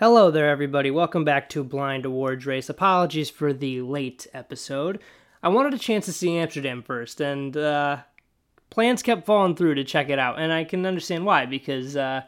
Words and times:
Hello 0.00 0.30
there, 0.30 0.48
everybody. 0.48 0.92
Welcome 0.92 1.24
back 1.24 1.48
to 1.48 1.64
Blind 1.64 2.04
Awards 2.04 2.46
Race. 2.46 2.68
Apologies 2.68 3.30
for 3.30 3.52
the 3.52 3.82
late 3.82 4.28
episode. 4.32 5.00
I 5.42 5.48
wanted 5.48 5.74
a 5.74 5.78
chance 5.78 6.04
to 6.04 6.12
see 6.12 6.36
Amsterdam 6.36 6.84
first, 6.84 7.20
and 7.20 7.56
uh, 7.56 7.96
plans 8.70 9.02
kept 9.02 9.26
falling 9.26 9.56
through 9.56 9.74
to 9.74 9.82
check 9.82 10.08
it 10.08 10.20
out, 10.20 10.38
and 10.38 10.52
I 10.52 10.62
can 10.62 10.86
understand 10.86 11.26
why 11.26 11.46
because 11.46 11.96
uh, 11.96 12.20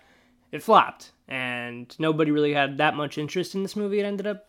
it 0.50 0.64
flopped, 0.64 1.12
and 1.28 1.94
nobody 2.00 2.32
really 2.32 2.54
had 2.54 2.78
that 2.78 2.96
much 2.96 3.18
interest 3.18 3.54
in 3.54 3.62
this 3.62 3.76
movie. 3.76 4.00
It 4.00 4.04
ended 4.04 4.26
up 4.26 4.48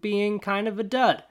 being 0.00 0.38
kind 0.38 0.66
of 0.66 0.78
a 0.78 0.82
dud. 0.82 1.24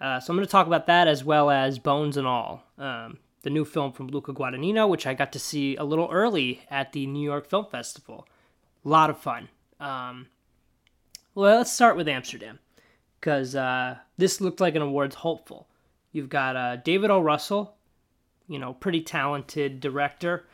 Uh, 0.00 0.20
so 0.20 0.32
I'm 0.32 0.38
going 0.38 0.46
to 0.46 0.50
talk 0.50 0.66
about 0.66 0.86
that 0.86 1.06
as 1.06 1.22
well 1.22 1.50
as 1.50 1.78
Bones 1.78 2.16
and 2.16 2.26
All, 2.26 2.64
um, 2.78 3.18
the 3.42 3.50
new 3.50 3.66
film 3.66 3.92
from 3.92 4.08
Luca 4.08 4.32
Guadagnino, 4.32 4.88
which 4.88 5.06
I 5.06 5.12
got 5.12 5.32
to 5.32 5.38
see 5.38 5.76
a 5.76 5.84
little 5.84 6.08
early 6.10 6.62
at 6.70 6.92
the 6.92 7.06
New 7.06 7.22
York 7.22 7.46
Film 7.46 7.66
Festival. 7.70 8.26
A 8.86 8.88
lot 8.88 9.10
of 9.10 9.18
fun. 9.18 9.50
Um, 9.78 10.28
well, 11.34 11.58
let's 11.58 11.72
start 11.72 11.96
with 11.96 12.08
Amsterdam, 12.08 12.58
because 13.20 13.54
uh, 13.54 13.96
this 14.16 14.40
looked 14.40 14.60
like 14.60 14.74
an 14.74 14.82
awards 14.82 15.14
hopeful. 15.16 15.68
You've 16.12 16.28
got 16.28 16.56
uh, 16.56 16.76
David 16.76 17.10
O. 17.10 17.20
Russell, 17.20 17.76
you 18.48 18.58
know, 18.58 18.74
pretty 18.74 19.00
talented 19.00 19.80
director 19.80 20.46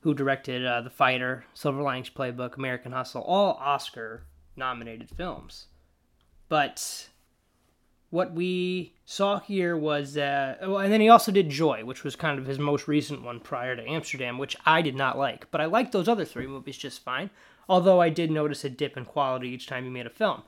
who 0.00 0.14
directed 0.14 0.66
uh, 0.66 0.80
The 0.80 0.90
Fighter, 0.90 1.44
Silver 1.54 1.82
Linings 1.82 2.10
Playbook, 2.10 2.56
American 2.56 2.92
Hustle, 2.92 3.22
all 3.22 3.54
Oscar 3.60 4.24
nominated 4.56 5.10
films. 5.10 5.66
But 6.48 7.08
what 8.10 8.32
we 8.34 8.94
saw 9.06 9.40
here 9.40 9.76
was, 9.76 10.16
uh, 10.16 10.56
well, 10.60 10.78
and 10.78 10.92
then 10.92 11.00
he 11.00 11.08
also 11.08 11.32
did 11.32 11.48
Joy, 11.48 11.84
which 11.84 12.04
was 12.04 12.14
kind 12.14 12.38
of 12.38 12.46
his 12.46 12.58
most 12.58 12.86
recent 12.86 13.22
one 13.22 13.40
prior 13.40 13.74
to 13.74 13.88
Amsterdam, 13.88 14.38
which 14.38 14.56
I 14.66 14.82
did 14.82 14.94
not 14.94 15.16
like. 15.16 15.50
But 15.50 15.60
I 15.60 15.64
liked 15.64 15.92
those 15.92 16.08
other 16.08 16.24
three 16.24 16.46
movies 16.46 16.76
just 16.76 17.02
fine, 17.02 17.30
although 17.68 18.00
I 18.00 18.08
did 18.08 18.30
notice 18.30 18.64
a 18.64 18.70
dip 18.70 18.96
in 18.96 19.04
quality 19.04 19.48
each 19.48 19.66
time 19.66 19.84
he 19.84 19.90
made 19.90 20.06
a 20.06 20.10
film. 20.10 20.42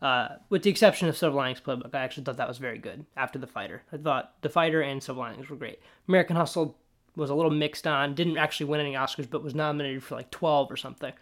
Uh, 0.00 0.28
with 0.48 0.62
the 0.62 0.70
exception 0.70 1.08
of 1.08 1.16
Silver 1.16 1.36
Linings 1.36 1.60
Playbook, 1.60 1.94
I 1.94 1.98
actually 1.98 2.22
thought 2.24 2.36
that 2.36 2.48
was 2.48 2.58
very 2.58 2.78
good 2.78 3.04
after 3.16 3.38
The 3.38 3.48
Fighter. 3.48 3.82
I 3.92 3.96
thought 3.96 4.34
The 4.42 4.48
Fighter 4.48 4.80
and 4.80 5.02
Silver 5.02 5.20
Linings 5.20 5.48
were 5.48 5.56
great. 5.56 5.80
American 6.06 6.36
Hustle 6.36 6.76
was 7.16 7.30
a 7.30 7.34
little 7.34 7.50
mixed 7.50 7.86
on, 7.86 8.14
didn't 8.14 8.38
actually 8.38 8.66
win 8.66 8.80
any 8.80 8.94
Oscars, 8.94 9.28
but 9.28 9.42
was 9.42 9.54
nominated 9.54 10.04
for 10.04 10.14
like 10.14 10.30
12 10.30 10.70
or 10.70 10.76
something. 10.76 11.12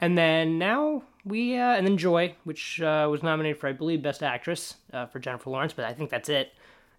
And 0.00 0.16
then 0.16 0.58
now 0.58 1.02
we, 1.24 1.56
uh, 1.56 1.74
and 1.74 1.86
then 1.86 1.98
Joy, 1.98 2.36
which 2.44 2.80
uh, 2.80 3.08
was 3.10 3.22
nominated 3.22 3.58
for, 3.58 3.68
I 3.68 3.72
believe, 3.72 4.02
Best 4.02 4.22
Actress 4.22 4.76
uh, 4.92 5.06
for 5.06 5.18
Jennifer 5.18 5.50
Lawrence, 5.50 5.72
but 5.72 5.84
I 5.84 5.92
think 5.92 6.10
that's 6.10 6.28
it. 6.28 6.52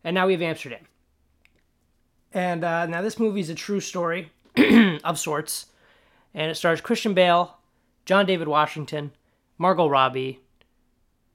And 0.03 0.13
now 0.13 0.27
we 0.27 0.33
have 0.33 0.41
Amsterdam. 0.41 0.85
And 2.33 2.63
uh, 2.63 2.85
now 2.87 3.01
this 3.01 3.19
movie 3.19 3.39
is 3.39 3.49
a 3.49 3.55
true 3.55 3.79
story 3.79 4.31
of 5.03 5.17
sorts. 5.17 5.67
And 6.33 6.51
it 6.51 6.55
stars 6.55 6.81
Christian 6.81 7.13
Bale, 7.13 7.57
John 8.05 8.25
David 8.25 8.47
Washington, 8.47 9.11
Margot 9.57 9.87
Robbie, 9.87 10.39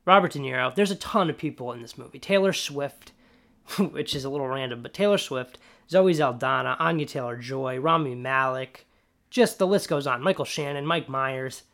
Robert 0.05 0.33
De 0.33 0.39
Niro. 0.39 0.75
There's 0.75 0.91
a 0.91 0.97
ton 0.97 1.29
of 1.29 1.37
people 1.37 1.73
in 1.73 1.83
this 1.83 1.99
movie. 1.99 2.19
Taylor 2.19 2.53
Swift, 2.53 3.13
which 3.79 4.15
is 4.15 4.25
a 4.25 4.31
little 4.31 4.49
random, 4.49 4.83
but 4.83 4.95
Taylor 4.95 5.19
Swift, 5.19 5.59
Zoe 5.89 6.15
Saldana, 6.15 6.77
Anya 6.79 7.07
Taylor 7.07 7.37
Joy, 7.37 7.79
Rami 7.79 8.15
Malek. 8.15 8.87
Just 9.29 9.59
the 9.59 9.67
list 9.67 9.89
goes 9.89 10.07
on. 10.07 10.23
Michael 10.23 10.45
Shannon, 10.45 10.87
Mike 10.87 11.09
Myers. 11.09 11.65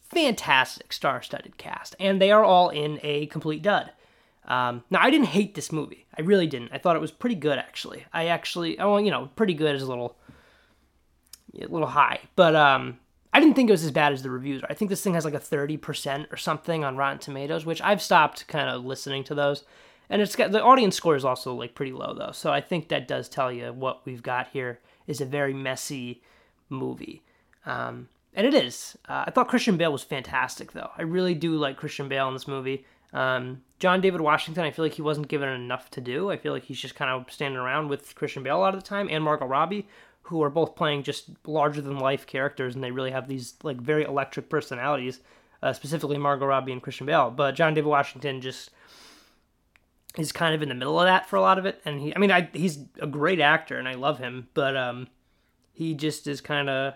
Fantastic 0.00 0.92
star 0.92 1.22
studded 1.22 1.56
cast. 1.56 1.96
And 1.98 2.20
they 2.20 2.30
are 2.30 2.44
all 2.44 2.68
in 2.68 3.00
a 3.02 3.26
complete 3.26 3.62
dud. 3.62 3.90
Um, 4.44 4.84
now, 4.90 5.00
I 5.00 5.10
didn't 5.10 5.26
hate 5.26 5.54
this 5.54 5.72
movie. 5.72 6.06
I 6.16 6.22
really 6.22 6.46
didn't. 6.46 6.70
I 6.72 6.78
thought 6.78 6.96
it 6.96 7.00
was 7.00 7.10
pretty 7.10 7.34
good, 7.34 7.58
actually. 7.58 8.04
I 8.12 8.26
actually, 8.26 8.78
oh, 8.78 8.98
you 8.98 9.10
know, 9.10 9.28
pretty 9.34 9.54
good 9.54 9.74
is 9.74 9.82
a 9.82 9.86
little, 9.86 10.16
a 11.60 11.66
little 11.66 11.88
high. 11.88 12.20
But 12.36 12.54
um, 12.54 12.98
I 13.32 13.40
didn't 13.40 13.54
think 13.54 13.68
it 13.68 13.72
was 13.72 13.84
as 13.84 13.90
bad 13.90 14.12
as 14.12 14.22
the 14.22 14.30
reviews 14.30 14.62
are. 14.62 14.68
I 14.70 14.74
think 14.74 14.88
this 14.88 15.02
thing 15.02 15.14
has 15.14 15.24
like 15.24 15.34
a 15.34 15.38
30% 15.38 16.32
or 16.32 16.36
something 16.36 16.84
on 16.84 16.96
Rotten 16.96 17.18
Tomatoes, 17.18 17.66
which 17.66 17.82
I've 17.82 18.02
stopped 18.02 18.46
kind 18.48 18.68
of 18.68 18.84
listening 18.84 19.24
to 19.24 19.34
those. 19.34 19.64
And 20.08 20.22
it's 20.22 20.36
got 20.36 20.52
the 20.52 20.62
audience 20.62 20.96
score 20.96 21.16
is 21.16 21.24
also 21.24 21.52
like 21.54 21.74
pretty 21.74 21.92
low 21.92 22.14
though. 22.14 22.32
So 22.32 22.52
I 22.52 22.60
think 22.60 22.88
that 22.88 23.08
does 23.08 23.28
tell 23.28 23.50
you 23.50 23.72
what 23.72 24.06
we've 24.06 24.22
got 24.22 24.48
here 24.48 24.78
is 25.06 25.20
a 25.20 25.26
very 25.26 25.52
messy 25.52 26.22
movie. 26.68 27.22
Um, 27.64 28.08
and 28.34 28.46
it 28.46 28.54
is. 28.54 28.96
Uh, 29.08 29.24
I 29.26 29.30
thought 29.30 29.48
Christian 29.48 29.76
Bale 29.76 29.92
was 29.92 30.04
fantastic 30.04 30.72
though. 30.72 30.90
I 30.96 31.02
really 31.02 31.34
do 31.34 31.56
like 31.56 31.76
Christian 31.76 32.08
Bale 32.08 32.28
in 32.28 32.34
this 32.34 32.46
movie. 32.46 32.84
Um, 33.12 33.62
John 33.78 34.00
David 34.00 34.20
Washington, 34.20 34.64
I 34.64 34.70
feel 34.70 34.84
like 34.84 34.94
he 34.94 35.02
wasn't 35.02 35.28
given 35.28 35.48
enough 35.48 35.90
to 35.92 36.00
do. 36.00 36.30
I 36.30 36.36
feel 36.36 36.52
like 36.52 36.64
he's 36.64 36.80
just 36.80 36.94
kind 36.94 37.10
of 37.10 37.32
standing 37.32 37.58
around 37.58 37.88
with 37.88 38.14
Christian 38.14 38.42
Bale 38.42 38.56
a 38.56 38.58
lot 38.58 38.74
of 38.74 38.80
the 38.80 38.86
time 38.86 39.08
and 39.10 39.24
Margot 39.24 39.46
Robbie, 39.46 39.86
who 40.26 40.42
are 40.42 40.50
both 40.50 40.74
playing 40.76 41.02
just 41.02 41.30
larger 41.46 41.80
than 41.80 41.98
life 41.98 42.26
characters, 42.26 42.74
and 42.74 42.82
they 42.82 42.90
really 42.90 43.12
have 43.12 43.28
these 43.28 43.54
like 43.62 43.80
very 43.80 44.04
electric 44.04 44.48
personalities. 44.48 45.20
Uh, 45.62 45.72
specifically 45.72 46.18
Margot 46.18 46.44
Robbie 46.44 46.72
and 46.72 46.82
Christian 46.82 47.06
Bale, 47.06 47.30
but 47.30 47.54
John 47.54 47.72
David 47.72 47.88
Washington 47.88 48.42
just 48.42 48.70
is 50.18 50.30
kind 50.30 50.54
of 50.54 50.62
in 50.62 50.68
the 50.68 50.74
middle 50.74 51.00
of 51.00 51.06
that 51.06 51.28
for 51.28 51.36
a 51.36 51.40
lot 51.40 51.58
of 51.58 51.66
it. 51.66 51.80
And 51.84 52.00
he, 52.00 52.14
I 52.14 52.18
mean, 52.18 52.30
I, 52.30 52.48
he's 52.52 52.78
a 53.00 53.06
great 53.06 53.40
actor 53.40 53.78
and 53.78 53.88
I 53.88 53.94
love 53.94 54.18
him, 54.18 54.48
but 54.54 54.76
um, 54.76 55.08
he 55.72 55.94
just 55.94 56.26
is 56.26 56.40
kind 56.40 56.68
of 56.68 56.94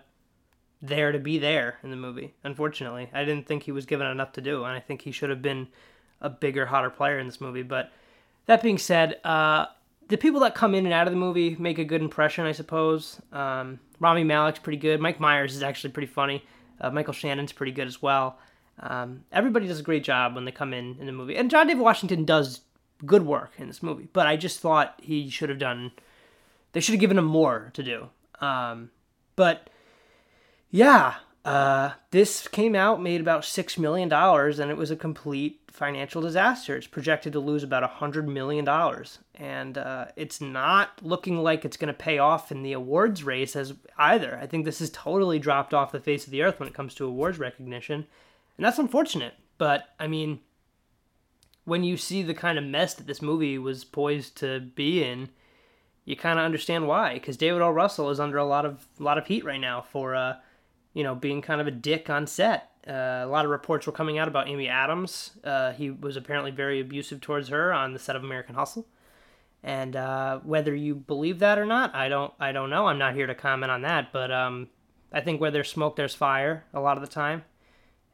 there 0.83 1.13
to 1.13 1.19
be 1.19 1.39
there 1.39 1.79
in 1.83 1.91
the 1.91 1.97
movie. 1.97 2.35
Unfortunately, 2.45 3.11
I 3.13 3.25
didn't 3.25 3.47
think 3.47 3.63
he 3.63 3.73
was 3.73 3.87
given 3.87 4.07
enough 4.07 4.33
to 4.33 4.41
do, 4.41 4.65
and 4.65 4.75
I 4.75 4.81
think 4.81 5.03
he 5.03 5.13
should 5.13 5.31
have 5.31 5.43
been 5.43 5.69
a 6.21 6.31
bigger, 6.31 6.67
hotter 6.67 6.91
player 6.91 7.19
in 7.19 7.27
this 7.27 7.41
movie. 7.41 7.63
But 7.63 7.93
that 8.47 8.63
being 8.63 8.79
said, 8.79 9.21
uh, 9.25 9.67
the 10.11 10.19
people 10.19 10.41
that 10.41 10.57
come 10.57 10.75
in 10.75 10.87
and 10.87 10.93
out 10.93 11.07
of 11.07 11.13
the 11.13 11.19
movie 11.19 11.57
make 11.59 11.79
a 11.79 11.85
good 11.85 12.03
impression, 12.03 12.45
I 12.45 12.53
suppose. 12.53 13.21
Um, 13.33 13.79
Rami 14.01 14.25
Malek's 14.25 14.59
pretty 14.59 14.77
good. 14.79 15.01
Mike 15.01 15.21
Myers 15.21 15.55
is 15.55 15.63
actually 15.63 15.91
pretty 15.91 16.09
funny. 16.09 16.45
Uh, 16.81 16.91
Michael 16.91 17.13
Shannon's 17.13 17.53
pretty 17.53 17.73
good 17.73 17.87
as 17.87 18.03
well. 18.03 18.39
Um, 18.81 19.25
everybody 19.31 19.69
does 19.69 19.79
a 19.79 19.85
great 19.85 20.03
job 20.03 20.35
when 20.35 20.45
they 20.45 20.51
come 20.51 20.75
in 20.75 20.97
in 20.99 21.07
the 21.07 21.13
movie, 21.13 21.37
and 21.37 21.51
John 21.51 21.69
David 21.69 21.83
Washington 21.83 22.25
does 22.25 22.63
good 23.07 23.25
work 23.25 23.53
in 23.59 23.69
this 23.69 23.83
movie. 23.83 24.09
But 24.13 24.27
I 24.27 24.37
just 24.37 24.59
thought 24.61 24.99
he 25.01 25.31
should 25.31 25.49
have 25.49 25.59
done. 25.59 25.93
They 26.73 26.81
should 26.81 26.95
have 26.95 27.01
given 27.01 27.19
him 27.19 27.25
more 27.25 27.71
to 27.75 27.83
do. 27.83 28.09
Um, 28.41 28.91
but 29.37 29.71
yeah, 30.71 31.17
uh, 31.45 31.93
this 32.11 32.47
came 32.49 32.75
out, 32.75 33.03
made 33.03 33.21
about 33.21 33.45
six 33.45 33.79
million 33.79 34.09
dollars, 34.09 34.59
and 34.59 34.71
it 34.71 34.77
was 34.77 34.91
a 34.91 34.97
complete 34.97 35.61
financial 35.69 36.21
disaster. 36.21 36.77
It's 36.77 36.87
projected 36.87 37.33
to 37.33 37.41
lose 37.41 37.63
about 37.63 37.83
a 37.83 37.89
hundred 37.89 38.29
million 38.29 38.65
dollars, 38.65 39.21
and 39.35 39.79
uh, 39.79 40.07
it's 40.17 40.43
not 40.43 41.03
looking 41.03 41.39
like 41.39 41.65
it's 41.65 41.79
going 41.79 41.93
to 41.93 41.95
pay 41.95 42.19
off 42.19 42.53
in 42.53 42.63
the 42.63 42.75
awards 42.75 43.25
race 43.25 43.57
as 43.57 43.73
either. 43.97 44.39
I 44.41 44.47
think 44.47 44.65
this 44.65 44.81
has 44.81 44.91
totally 44.91 45.39
dropped 45.39 45.73
off 45.73 45.93
the 45.93 46.01
face 46.01 46.27
of 46.27 46.31
the 46.31 46.43
earth 46.43 46.61
when 46.61 46.69
it 46.69 46.75
comes 46.75 46.95
to 46.97 47.07
awards 47.07 47.39
recognition, 47.39 48.07
and 48.59 48.67
that's 48.67 48.79
unfortunate. 48.79 49.35
But 49.57 49.95
I 49.99 50.09
mean, 50.09 50.41
when 51.65 51.85
you 51.85 51.97
see 51.97 52.23
the 52.23 52.35
kind 52.35 52.59
of 52.59 52.65
mess 52.65 52.93
that 52.95 53.07
this 53.07 53.23
movie 53.23 53.57
was 53.57 53.83
poised 53.83 54.37
to 54.39 54.61
be 54.61 55.03
in, 55.03 55.31
you 56.05 56.17
kind 56.17 56.39
of 56.39 56.45
understand 56.45 56.87
why. 56.87 57.15
Because 57.15 57.39
David 57.39 57.63
O. 57.63 57.71
Russell 57.71 58.11
is 58.11 58.21
under 58.21 58.37
a 58.37 58.45
lot 58.45 58.67
of 58.67 58.87
a 58.99 59.03
lot 59.03 59.17
of 59.17 59.27
heat 59.27 59.43
right 59.43 59.59
now 59.61 59.81
for. 59.81 60.15
Uh, 60.15 60.35
you 60.95 61.05
know, 61.05 61.15
being 61.15 61.43
kind 61.43 61.61
of 61.61 61.67
a 61.67 61.71
dick 61.71 62.11
on 62.11 62.27
set. 62.27 62.71
Uh, 62.87 63.23
a 63.25 63.27
lot 63.27 63.45
of 63.45 63.51
reports 63.51 63.87
were 63.87 63.93
coming 63.93 64.19
out 64.19 64.29
about 64.29 64.49
Amy 64.49 64.69
Adams. 64.69 65.33
Uh, 65.45 65.73
he 65.73 65.91
was 65.91 66.17
apparently 66.17 66.51
very 66.51 66.81
abusive 66.81 67.21
towards 67.21 67.49
her 67.49 67.73
on 67.73 67.93
the 67.93 67.99
set 67.99 68.17
of 68.17 68.25
American 68.25 68.55
Hustle. 68.55 68.87
And 69.63 69.95
uh, 69.95 70.39
whether 70.39 70.75
you 70.75 70.95
believe 70.95 71.39
that 71.41 71.59
or 71.59 71.67
not, 71.67 71.95
I 71.95 72.09
don't. 72.09 72.33
I 72.41 72.53
don't 72.53 72.71
know. 72.71 72.87
I'm 72.87 72.99
not 72.99 73.15
here 73.15 73.27
to 73.27 73.35
comment 73.35 73.71
on 73.71 73.83
that. 73.83 74.11
But 74.13 74.33
um, 74.33 74.69
I 75.13 75.21
think 75.21 75.41
where 75.41 75.51
there's 75.51 75.69
smoke, 75.69 75.97
there's 75.97 76.15
fire. 76.15 76.65
A 76.73 76.81
lot 76.81 76.97
of 76.97 77.03
the 77.03 77.09
time, 77.11 77.45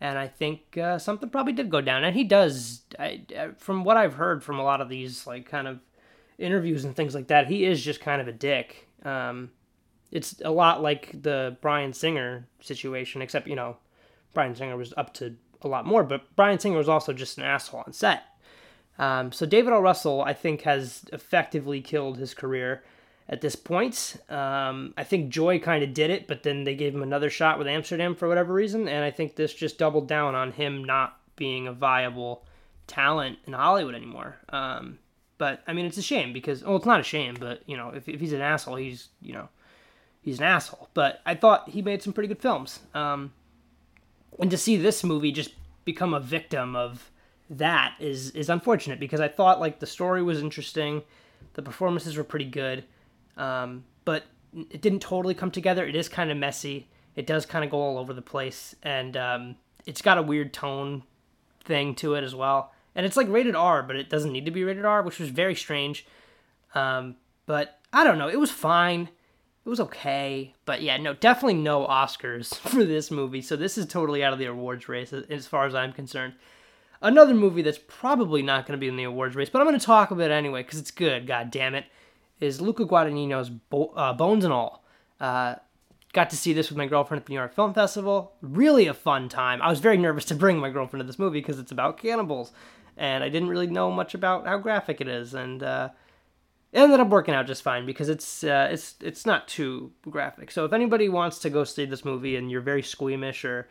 and 0.01 0.19
I 0.19 0.27
think 0.27 0.77
uh, 0.77 0.99
something 0.99 1.31
probably 1.31 1.53
did 1.53 1.71
go 1.71 1.81
down. 1.81 2.03
And 2.03 2.17
he 2.17 2.25
does. 2.25 2.83
I, 2.99 3.23
from 3.59 3.85
what 3.85 3.97
I've 3.97 4.15
heard 4.15 4.43
from 4.43 4.59
a 4.59 4.65
lot 4.65 4.81
of 4.81 4.89
these 4.89 5.25
like 5.25 5.49
kind 5.49 5.69
of 5.69 5.79
interviews 6.37 6.85
and 6.85 6.97
things 6.97 7.15
like 7.15 7.29
that, 7.29 7.47
he 7.47 7.65
is 7.65 7.81
just 7.81 8.01
kind 8.01 8.21
of 8.21 8.27
a 8.27 8.33
dick. 8.33 8.89
Um, 9.05 9.53
it's 10.11 10.41
a 10.45 10.51
lot 10.51 10.83
like 10.83 11.23
the 11.23 11.57
Bryan 11.61 11.93
Singer 11.93 12.47
situation, 12.61 13.23
except 13.23 13.47
you 13.47 13.57
know, 13.57 13.77
Bryan 14.35 14.55
Singer 14.55 14.77
was 14.77 14.95
up 14.97 15.15
to 15.15 15.37
a 15.63 15.69
lot 15.69 15.87
more, 15.87 16.05
but 16.05 16.35
Bryan 16.37 16.59
Singer 16.59 16.79
was 16.79 16.89
also 16.89 17.13
just 17.13 17.39
an 17.39 17.45
asshole 17.45 17.85
on 17.87 17.93
set. 17.93 18.25
Um, 18.99 19.33
so 19.33 19.45
David 19.47 19.73
O. 19.73 19.81
Russell, 19.81 20.23
I 20.23 20.33
think, 20.33 20.63
has 20.63 21.05
effectively 21.13 21.81
killed 21.81 22.19
his 22.19 22.35
career 22.35 22.83
at 23.29 23.41
this 23.41 23.57
point. 23.57 24.17
Um, 24.29 24.95
I 24.97 25.05
think 25.05 25.31
Joy 25.31 25.59
kind 25.59 25.83
of 25.83 25.93
did 25.93 26.11
it, 26.11 26.27
but 26.27 26.43
then 26.43 26.65
they 26.65 26.75
gave 26.75 26.95
him 26.95 27.03
another 27.03 27.29
shot 27.29 27.59
with 27.59 27.67
Amsterdam 27.67 28.15
for 28.15 28.29
whatever 28.29 28.55
reason, 28.55 28.89
and 28.89 29.05
I 29.05 29.11
think 29.11 29.37
this 29.37 29.53
just 29.53 29.79
doubled 29.79 30.09
down 30.09 30.35
on 30.35 30.53
him 30.53 30.85
not 30.85 31.19
being 31.37 31.67
a 31.67 31.73
viable 31.73 32.45
talent 32.87 33.39
in 33.47 33.53
Hollywood 33.53 33.95
anymore. 33.95 34.37
Um, 34.49 34.99
but 35.39 35.63
I 35.67 35.73
mean, 35.73 35.87
it's 35.87 35.99
a 35.99 36.03
shame 36.03 36.33
because 36.33 36.63
well, 36.63 36.77
it's 36.77 36.87
not 36.87 37.01
a 37.01 37.05
shame, 37.05 37.37
but 37.39 37.63
you 37.67 37.77
know, 37.77 37.91
if, 37.91 38.09
if 38.09 38.21
he's 38.21 38.33
an 38.33 38.41
asshole, 38.41 38.77
he's 38.77 39.09
you 39.21 39.35
know 39.35 39.49
he's 40.27 40.41
an 40.41 40.45
asshole. 40.45 40.91
But 40.93 41.23
I 41.25 41.35
thought 41.35 41.71
he 41.71 41.81
made 41.81 42.03
some 42.03 42.13
pretty 42.13 42.29
good 42.29 42.43
films. 42.43 42.81
Um, 42.93 43.33
and 44.39 44.51
to 44.51 44.59
see 44.59 44.77
this 44.77 45.03
movie 45.03 45.33
just 45.33 45.55
become 45.87 46.13
a 46.13 46.21
victim 46.21 46.77
of 46.77 47.11
that 47.49 47.95
is 48.01 48.31
is 48.33 48.51
unfortunate 48.51 48.99
because 48.99 49.21
I 49.21 49.29
thought 49.29 49.61
like 49.61 49.79
the 49.79 49.87
story 49.87 50.23
was 50.23 50.41
interesting, 50.43 51.03
the 51.55 51.63
performances 51.63 52.17
were 52.17 52.25
pretty 52.25 52.45
good, 52.45 52.85
um, 53.37 53.85
but 54.05 54.25
it 54.53 54.83
didn't 54.83 55.01
totally 55.01 55.33
come 55.33 55.53
together. 55.53 55.87
It 55.87 55.95
is 55.95 56.09
kind 56.09 56.31
of 56.31 56.37
messy. 56.37 56.89
It 57.15 57.27
does 57.27 57.47
kind 57.47 57.65
of 57.65 57.71
go 57.71 57.79
all 57.79 57.99
over 57.99 58.13
the 58.13 58.21
place, 58.21 58.75
and 58.83 59.17
um, 59.17 59.57
it's 59.87 60.03
got 60.03 60.19
a 60.19 60.23
weird 60.23 60.53
tone 60.53 61.05
thing 61.65 61.95
to 61.97 62.15
it 62.15 62.25
as 62.25 62.35
well. 62.35 62.73
And 62.97 63.07
it's 63.07 63.17
like 63.17 63.29
rated 63.29 63.55
R, 63.55 63.83
but 63.83 63.95
it 63.95 64.11
doesn't 64.11 64.33
need 64.33 64.45
to 64.47 64.51
be 64.51 64.65
rated 64.65 64.85
R, 64.85 65.03
which 65.03 65.21
was 65.21 65.29
very 65.29 65.55
strange. 65.55 66.05
Um, 66.75 67.17
but 67.47 67.79
I 67.93 68.03
don't 68.03 68.19
know. 68.19 68.29
It 68.29 68.41
was 68.41 68.51
fine. 68.51 69.09
It 69.67 69.69
was 69.69 69.81
okay. 69.81 70.55
But 70.65 70.81
yeah, 70.81 70.97
no, 70.97 71.13
definitely 71.13 71.55
no 71.55 71.87
Oscars 71.89 72.55
for 72.71 72.85
this 72.85 73.11
movie. 73.11 73.43
So 73.43 73.57
this 73.57 73.77
is 73.77 73.85
totally 73.85 74.23
out 74.23 74.33
of 74.33 74.39
the 74.39 74.47
awards 74.47 74.89
race 74.89 75.13
as 75.13 75.49
far 75.49 75.67
as 75.67 75.75
I'm 75.75 75.93
concerned. 75.93 76.35
Another 77.03 77.35
movie 77.35 77.63
that's 77.63 77.81
probably 77.89 78.43
not 78.43 78.65
going 78.65 78.79
to 78.79 78.81
be 78.81 78.89
in 78.89 78.97
the 78.97 79.03
awards 79.05 79.35
race, 79.35 79.51
but 79.51 79.61
I'm 79.61 79.67
going 79.67 79.79
to 79.79 79.85
talk 79.85 80.13
about 80.13 80.31
it 80.31 80.35
anyway 80.35 80.63
because 80.63 80.79
it's 80.79 80.93
good. 80.93 81.27
God 81.27 81.51
damn 81.51 81.75
it, 81.75 81.85
is 82.41 82.61
Luca 82.61 82.87
Guadagnino's 82.87 83.51
Bo- 83.51 83.93
uh, 83.97 84.13
Bones 84.13 84.45
and 84.45 84.53
All. 84.53 84.85
Uh, 85.21 85.57
got 86.13 86.31
to 86.31 86.37
see 86.37 86.53
this 86.53 86.71
with 86.71 86.79
my 86.79 86.87
girlfriend 86.87 87.21
at 87.21 87.27
the 87.27 87.33
New 87.33 87.39
York 87.39 87.55
Film 87.55 87.75
Festival. 87.75 88.33
Really 88.41 88.87
a 88.87 88.95
fun 88.95 89.29
time. 89.29 89.61
I 89.61 89.69
was 89.69 89.81
very 89.81 89.99
nervous 89.99 90.25
to 90.27 90.35
bring 90.35 90.59
my 90.59 90.71
girlfriend 90.71 91.03
to 91.03 91.07
this 91.07 91.19
movie 91.19 91.41
because 91.41 91.59
it's 91.59 91.73
about 91.73 91.99
cannibals, 91.99 92.53
and 92.97 93.23
I 93.23 93.29
didn't 93.29 93.49
really 93.49 93.67
know 93.67 93.91
much 93.91 94.15
about 94.15 94.47
how 94.47 94.59
graphic 94.59 95.01
it 95.01 95.09
is, 95.09 95.35
and 95.35 95.63
uh, 95.63 95.89
ended 96.73 97.01
up 97.01 97.09
working 97.09 97.35
out 97.35 97.47
just 97.47 97.63
fine 97.63 97.87
because 97.87 98.09
it's 98.09 98.45
uh, 98.45 98.69
it's 98.71 98.97
it's 99.01 99.27
not 99.27 99.49
too 99.49 99.93
graphic. 100.09 100.51
So 100.51 100.65
if 100.65 100.73
anybody 100.73 101.09
wants 101.09 101.39
to 101.41 101.51
go 101.51 101.65
see 101.65 101.85
this 101.85 102.05
movie 102.05 102.37
and 102.37 102.51
you're 102.51 102.61
very 102.61 102.83
squeamish 102.83 103.45
or 103.45 103.69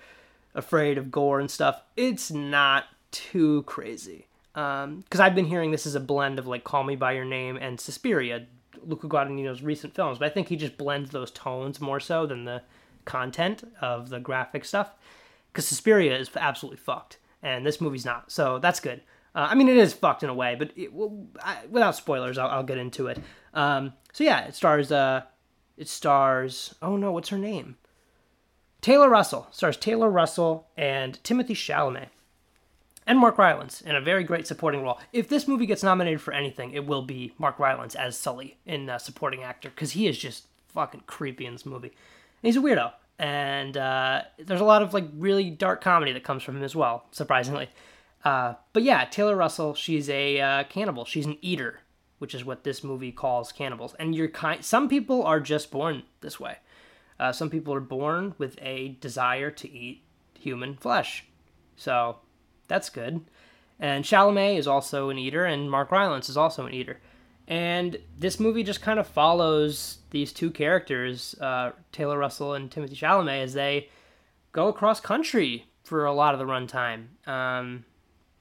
afraid 0.53 0.97
of 0.97 1.11
gore 1.11 1.39
and 1.39 1.51
stuff, 1.51 1.81
it's 1.95 2.31
not 2.31 2.85
too 3.11 3.63
crazy. 3.63 4.27
Because 4.53 4.85
um, 4.85 5.21
I've 5.21 5.35
been 5.35 5.45
hearing 5.45 5.71
this 5.71 5.85
is 5.85 5.95
a 5.95 5.99
blend 5.99 6.39
of 6.39 6.47
like 6.47 6.63
Call 6.63 6.83
Me 6.83 6.95
by 6.95 7.11
Your 7.11 7.25
Name 7.25 7.57
and 7.57 7.79
Suspiria, 7.79 8.45
Luca 8.85 9.07
Guadagnino's 9.07 9.61
recent 9.61 9.93
films, 9.93 10.17
but 10.17 10.25
I 10.25 10.29
think 10.29 10.47
he 10.47 10.55
just 10.55 10.77
blends 10.77 11.11
those 11.11 11.31
tones 11.31 11.81
more 11.81 11.99
so 11.99 12.25
than 12.25 12.45
the 12.45 12.61
content 13.03 13.69
of 13.81 14.09
the 14.09 14.19
graphic 14.19 14.63
stuff. 14.63 14.91
Because 15.51 15.67
Suspiria 15.67 16.17
is 16.17 16.29
absolutely 16.35 16.77
fucked, 16.77 17.17
and 17.43 17.65
this 17.65 17.81
movie's 17.81 18.05
not, 18.05 18.31
so 18.31 18.59
that's 18.59 18.79
good. 18.79 19.01
Uh, 19.35 19.47
I 19.51 19.55
mean, 19.55 19.67
it 19.67 19.75
is 19.75 19.93
fucked 19.93 20.23
in 20.23 20.29
a 20.29 20.33
way, 20.33 20.55
but 20.55 20.71
it, 20.77 20.93
well, 20.93 21.27
I, 21.43 21.57
without 21.69 21.95
spoilers, 21.95 22.37
I'll, 22.37 22.47
I'll, 22.47 22.63
get 22.63 22.77
into 22.77 23.07
it. 23.07 23.19
Um, 23.53 23.93
so 24.13 24.23
yeah, 24.23 24.45
it 24.45 24.55
stars. 24.55 24.91
Uh, 24.91 25.23
it 25.77 25.89
stars. 25.89 26.73
Oh 26.81 26.95
no, 26.95 27.11
what's 27.11 27.29
her 27.29 27.37
name? 27.37 27.75
Taylor 28.79 29.09
Russell 29.09 29.47
stars 29.51 29.77
Taylor 29.77 30.09
Russell 30.09 30.67
and 30.77 31.21
Timothy 31.23 31.53
Chalamet 31.53 32.07
and 33.07 33.19
Mark 33.19 33.37
Rylance 33.37 33.81
in 33.81 33.95
a 33.95 34.01
very 34.01 34.23
great 34.23 34.47
supporting 34.47 34.83
role. 34.83 34.99
If 35.11 35.27
this 35.27 35.47
movie 35.47 35.65
gets 35.65 35.83
nominated 35.83 36.21
for 36.21 36.33
anything, 36.33 36.71
it 36.71 36.85
will 36.85 37.01
be 37.01 37.33
Mark 37.37 37.59
Rylance 37.59 37.95
as 37.95 38.17
Sully 38.17 38.57
in 38.65 38.89
uh, 38.89 38.97
supporting 38.97 39.43
actor 39.43 39.69
because 39.69 39.91
he 39.91 40.07
is 40.07 40.17
just 40.17 40.45
fucking 40.69 41.03
creepy 41.07 41.45
in 41.45 41.53
this 41.53 41.65
movie. 41.65 41.89
And 41.89 41.95
he's 42.43 42.57
a 42.57 42.59
weirdo, 42.59 42.93
and 43.19 43.75
uh, 43.75 44.21
there's 44.37 44.61
a 44.61 44.65
lot 44.65 44.81
of 44.81 44.93
like 44.93 45.05
really 45.17 45.49
dark 45.49 45.81
comedy 45.81 46.13
that 46.13 46.23
comes 46.23 46.43
from 46.43 46.57
him 46.57 46.63
as 46.63 46.75
well, 46.75 47.05
surprisingly. 47.11 47.69
Uh, 48.25 48.55
but 48.73 48.81
yeah, 48.81 49.05
Taylor 49.05 49.35
Russell, 49.35 49.75
she's 49.75 50.09
a 50.09 50.41
uh, 50.41 50.63
cannibal. 50.63 51.05
She's 51.05 51.27
an 51.27 51.37
eater, 51.41 51.81
which 52.17 52.33
is 52.33 52.43
what 52.43 52.63
this 52.63 52.83
movie 52.83 53.11
calls 53.11 53.51
cannibals. 53.51 53.93
And 53.99 54.15
you're 54.15 54.27
kind. 54.27 54.65
Some 54.65 54.89
people 54.89 55.23
are 55.23 55.39
just 55.39 55.69
born 55.69 56.03
this 56.21 56.39
way. 56.39 56.57
Uh, 57.19 57.31
some 57.31 57.49
people 57.49 57.73
are 57.73 57.79
born 57.79 58.33
with 58.39 58.57
a 58.61 58.97
desire 58.99 59.51
to 59.51 59.71
eat 59.71 60.03
human 60.37 60.75
flesh. 60.75 61.25
So 61.75 62.17
that's 62.67 62.89
good. 62.89 63.21
And 63.79 64.03
Chalamet 64.03 64.57
is 64.57 64.67
also 64.67 65.09
an 65.09 65.19
eater, 65.19 65.45
and 65.45 65.69
Mark 65.69 65.91
Rylance 65.91 66.27
is 66.27 66.37
also 66.37 66.65
an 66.65 66.73
eater. 66.73 66.99
And 67.47 67.97
this 68.17 68.39
movie 68.39 68.63
just 68.63 68.81
kind 68.81 68.99
of 68.99 69.05
follows 69.05 69.99
these 70.09 70.33
two 70.33 70.49
characters, 70.49 71.35
uh, 71.39 71.71
Taylor 71.91 72.17
Russell 72.17 72.53
and 72.53 72.71
Timothy 72.71 72.95
Chalamet, 72.95 73.43
as 73.43 73.53
they 73.53 73.89
go 74.51 74.67
across 74.67 74.99
country 74.99 75.65
for 75.83 76.05
a 76.05 76.13
lot 76.13 76.33
of 76.33 76.39
the 76.39 76.45
runtime. 76.45 77.27
Um, 77.27 77.85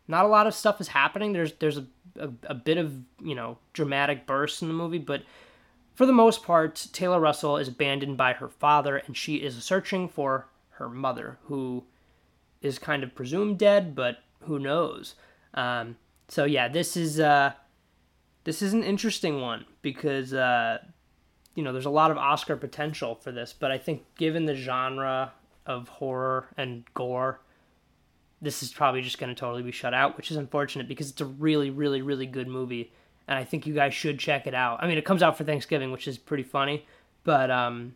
not 0.08 0.24
a 0.24 0.28
lot 0.28 0.46
of 0.46 0.54
stuff 0.54 0.80
is 0.80 0.88
happening. 0.88 1.32
There's 1.32 1.52
there's 1.54 1.78
a, 1.78 1.86
a, 2.18 2.30
a 2.44 2.54
bit 2.54 2.78
of 2.78 2.94
you 3.22 3.34
know 3.34 3.58
dramatic 3.72 4.26
bursts 4.26 4.62
in 4.62 4.68
the 4.68 4.74
movie, 4.74 4.98
but 4.98 5.22
for 5.94 6.06
the 6.06 6.12
most 6.12 6.42
part, 6.42 6.88
Taylor 6.92 7.20
Russell 7.20 7.56
is 7.56 7.68
abandoned 7.68 8.16
by 8.16 8.32
her 8.34 8.48
father, 8.48 8.96
and 8.96 9.16
she 9.16 9.36
is 9.36 9.62
searching 9.62 10.08
for 10.08 10.48
her 10.70 10.88
mother, 10.88 11.38
who 11.44 11.84
is 12.60 12.78
kind 12.78 13.04
of 13.04 13.14
presumed 13.14 13.58
dead, 13.58 13.94
but 13.94 14.18
who 14.40 14.58
knows? 14.58 15.14
Um, 15.54 15.96
so 16.28 16.44
yeah, 16.44 16.68
this 16.68 16.96
is 16.96 17.20
uh, 17.20 17.52
this 18.44 18.60
is 18.60 18.72
an 18.72 18.82
interesting 18.82 19.40
one 19.40 19.64
because 19.82 20.34
uh, 20.34 20.78
you 21.54 21.62
know 21.62 21.72
there's 21.72 21.84
a 21.84 21.90
lot 21.90 22.10
of 22.10 22.18
Oscar 22.18 22.56
potential 22.56 23.14
for 23.14 23.32
this, 23.32 23.52
but 23.52 23.70
I 23.70 23.78
think 23.78 24.02
given 24.16 24.46
the 24.46 24.54
genre 24.54 25.32
of 25.66 25.88
horror 25.88 26.48
and 26.56 26.84
gore, 26.94 27.40
this 28.44 28.62
is 28.62 28.73
probably 28.73 29.02
just 29.02 29.19
going 29.19 29.35
to 29.35 29.38
totally 29.38 29.62
be 29.62 29.73
shut 29.73 29.94
out, 29.94 30.17
which 30.17 30.31
is 30.31 30.37
unfortunate 30.37 30.87
because 30.87 31.11
it's 31.11 31.20
a 31.20 31.26
really, 31.26 31.70
really, 31.70 32.02
really 32.02 32.26
good 32.26 32.46
movie, 32.46 32.93
and 33.26 33.38
I 33.38 33.44
think 33.44 33.67
you 33.67 33.75
guys 33.75 33.94
should 33.94 34.19
check 34.19 34.46
it 34.46 34.55
out. 34.55 34.82
I 34.82 34.87
mean, 34.87 34.99
it 34.99 35.05
comes 35.05 35.23
out 35.23 35.37
for 35.37 35.44
Thanksgiving, 35.44 35.91
which 35.91 36.06
is 36.06 36.19
pretty 36.19 36.43
funny, 36.43 36.87
but 37.25 37.50
um, 37.50 37.94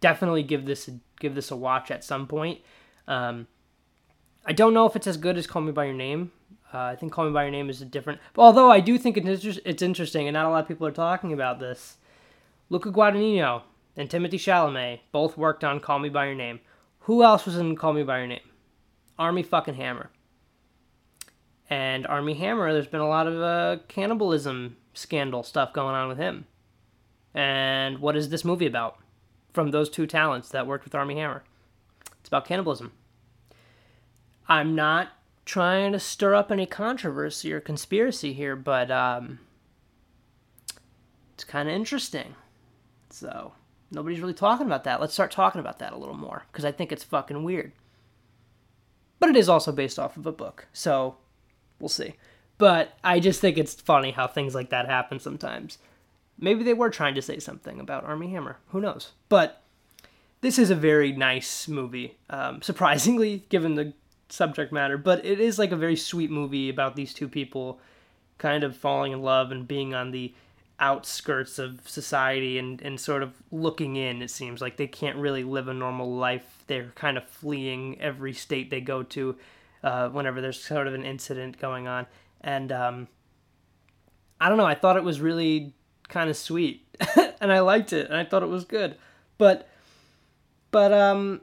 definitely 0.00 0.42
give 0.42 0.64
this 0.64 0.88
a, 0.88 0.92
give 1.20 1.34
this 1.34 1.50
a 1.50 1.56
watch 1.56 1.90
at 1.90 2.04
some 2.04 2.26
point. 2.26 2.60
Um, 3.08 3.48
I 4.46 4.52
don't 4.52 4.74
know 4.74 4.86
if 4.86 4.96
it's 4.96 5.06
as 5.06 5.16
good 5.16 5.36
as 5.36 5.46
Call 5.46 5.62
Me 5.62 5.72
by 5.72 5.84
Your 5.84 5.94
Name. 5.94 6.32
Uh, 6.72 6.78
I 6.78 6.96
think 6.96 7.12
Call 7.12 7.26
Me 7.26 7.32
by 7.32 7.42
Your 7.42 7.52
Name 7.52 7.68
is 7.68 7.82
a 7.82 7.84
different. 7.84 8.20
Although 8.36 8.70
I 8.70 8.80
do 8.80 8.98
think 8.98 9.16
it's 9.16 9.58
it's 9.64 9.82
interesting, 9.82 10.26
and 10.28 10.34
not 10.34 10.46
a 10.46 10.50
lot 10.50 10.62
of 10.62 10.68
people 10.68 10.86
are 10.86 10.92
talking 10.92 11.32
about 11.32 11.60
this. 11.60 11.96
Luca 12.70 12.90
Guadagnino 12.90 13.62
and 13.96 14.10
Timothy 14.10 14.38
Chalamet 14.38 15.00
both 15.10 15.36
worked 15.36 15.64
on 15.64 15.80
Call 15.80 15.98
Me 15.98 16.08
by 16.08 16.26
Your 16.26 16.34
Name. 16.34 16.60
Who 17.00 17.22
else 17.22 17.44
was 17.44 17.56
in 17.56 17.76
Call 17.76 17.92
Me 17.92 18.02
by 18.02 18.18
Your 18.18 18.28
Name? 18.28 18.40
Armie 19.18 19.42
fucking 19.42 19.74
Hammer. 19.74 20.10
And 21.70 22.06
Armie 22.06 22.34
Hammer, 22.34 22.72
there's 22.72 22.86
been 22.86 23.00
a 23.00 23.08
lot 23.08 23.26
of 23.26 23.40
uh, 23.40 23.82
cannibalism 23.88 24.76
scandal 24.94 25.42
stuff 25.42 25.72
going 25.72 25.94
on 25.94 26.08
with 26.08 26.18
him. 26.18 26.46
And 27.34 27.98
what 27.98 28.16
is 28.16 28.28
this 28.28 28.44
movie 28.44 28.66
about? 28.66 28.98
From 29.52 29.70
those 29.70 29.90
two 29.90 30.06
talents 30.06 30.48
that 30.50 30.66
worked 30.66 30.84
with 30.84 30.94
Armie 30.94 31.16
Hammer, 31.16 31.44
it's 32.20 32.28
about 32.28 32.46
cannibalism. 32.46 32.92
I'm 34.48 34.74
not 34.74 35.08
trying 35.44 35.92
to 35.92 36.00
stir 36.00 36.34
up 36.34 36.50
any 36.50 36.66
controversy 36.66 37.52
or 37.52 37.60
conspiracy 37.60 38.32
here, 38.32 38.56
but 38.56 38.90
um, 38.90 39.40
it's 41.34 41.44
kind 41.44 41.68
of 41.68 41.74
interesting. 41.74 42.34
So 43.10 43.52
nobody's 43.90 44.20
really 44.20 44.34
talking 44.34 44.66
about 44.66 44.84
that. 44.84 45.00
Let's 45.00 45.12
start 45.12 45.30
talking 45.30 45.60
about 45.60 45.78
that 45.80 45.92
a 45.92 45.98
little 45.98 46.16
more 46.16 46.44
because 46.50 46.64
I 46.64 46.72
think 46.72 46.92
it's 46.92 47.04
fucking 47.04 47.44
weird. 47.44 47.72
But 49.22 49.30
it 49.30 49.36
is 49.36 49.48
also 49.48 49.70
based 49.70 50.00
off 50.00 50.16
of 50.16 50.26
a 50.26 50.32
book, 50.32 50.66
so 50.72 51.14
we'll 51.78 51.88
see. 51.88 52.14
But 52.58 52.98
I 53.04 53.20
just 53.20 53.40
think 53.40 53.56
it's 53.56 53.72
funny 53.72 54.10
how 54.10 54.26
things 54.26 54.52
like 54.52 54.70
that 54.70 54.88
happen 54.88 55.20
sometimes. 55.20 55.78
Maybe 56.40 56.64
they 56.64 56.74
were 56.74 56.90
trying 56.90 57.14
to 57.14 57.22
say 57.22 57.38
something 57.38 57.78
about 57.78 58.02
Armie 58.02 58.32
Hammer. 58.32 58.56
Who 58.70 58.80
knows? 58.80 59.12
But 59.28 59.62
this 60.40 60.58
is 60.58 60.70
a 60.70 60.74
very 60.74 61.12
nice 61.12 61.68
movie, 61.68 62.16
um, 62.30 62.62
surprisingly, 62.62 63.44
given 63.48 63.76
the 63.76 63.92
subject 64.28 64.72
matter, 64.72 64.98
but 64.98 65.24
it 65.24 65.38
is 65.38 65.56
like 65.56 65.70
a 65.70 65.76
very 65.76 65.94
sweet 65.94 66.32
movie 66.32 66.68
about 66.68 66.96
these 66.96 67.14
two 67.14 67.28
people 67.28 67.78
kind 68.38 68.64
of 68.64 68.76
falling 68.76 69.12
in 69.12 69.22
love 69.22 69.52
and 69.52 69.68
being 69.68 69.94
on 69.94 70.10
the 70.10 70.34
outskirts 70.82 71.60
of 71.60 71.88
society 71.88 72.58
and, 72.58 72.82
and 72.82 73.00
sort 73.00 73.22
of 73.22 73.32
looking 73.52 73.94
in, 73.94 74.20
it 74.20 74.30
seems 74.30 74.60
like 74.60 74.76
they 74.76 74.88
can't 74.88 75.16
really 75.16 75.44
live 75.44 75.68
a 75.68 75.74
normal 75.74 76.12
life. 76.12 76.64
They're 76.66 76.90
kind 76.96 77.16
of 77.16 77.24
fleeing 77.24 78.00
every 78.00 78.32
state 78.32 78.68
they 78.68 78.80
go 78.80 79.04
to 79.04 79.36
uh, 79.84 80.08
whenever 80.08 80.40
there's 80.40 80.62
sort 80.62 80.88
of 80.88 80.94
an 80.94 81.04
incident 81.04 81.60
going 81.60 81.86
on. 81.86 82.06
And 82.40 82.72
um, 82.72 83.08
I 84.40 84.48
don't 84.48 84.58
know, 84.58 84.66
I 84.66 84.74
thought 84.74 84.96
it 84.96 85.04
was 85.04 85.20
really 85.20 85.72
kind 86.08 86.28
of 86.28 86.36
sweet 86.36 86.84
and 87.40 87.52
I 87.52 87.60
liked 87.60 87.92
it 87.92 88.06
and 88.06 88.16
I 88.16 88.24
thought 88.24 88.42
it 88.42 88.48
was 88.48 88.64
good. 88.64 88.96
But, 89.38 89.68
but, 90.72 90.92
um, 90.92 91.42